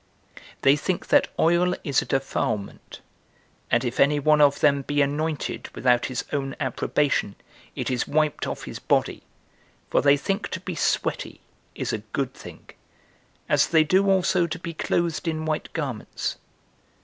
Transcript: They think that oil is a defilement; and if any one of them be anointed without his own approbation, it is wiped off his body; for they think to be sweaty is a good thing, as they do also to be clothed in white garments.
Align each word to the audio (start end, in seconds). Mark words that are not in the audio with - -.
They 0.63 0.75
think 0.75 1.09
that 1.09 1.27
oil 1.37 1.75
is 1.83 2.01
a 2.01 2.05
defilement; 2.05 3.01
and 3.69 3.85
if 3.85 3.99
any 3.99 4.17
one 4.19 4.41
of 4.41 4.59
them 4.59 4.81
be 4.81 4.99
anointed 4.99 5.69
without 5.75 6.07
his 6.07 6.25
own 6.33 6.55
approbation, 6.59 7.35
it 7.75 7.91
is 7.91 8.07
wiped 8.07 8.47
off 8.47 8.63
his 8.63 8.79
body; 8.79 9.21
for 9.91 10.01
they 10.01 10.17
think 10.17 10.47
to 10.49 10.59
be 10.59 10.73
sweaty 10.73 11.39
is 11.75 11.93
a 11.93 11.99
good 11.99 12.33
thing, 12.33 12.67
as 13.47 13.67
they 13.67 13.83
do 13.83 14.09
also 14.09 14.47
to 14.47 14.57
be 14.57 14.73
clothed 14.73 15.27
in 15.27 15.45
white 15.45 15.71
garments. 15.71 16.37